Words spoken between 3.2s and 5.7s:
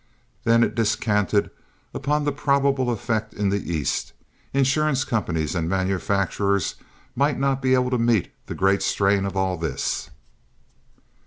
in the East. Insurance companies and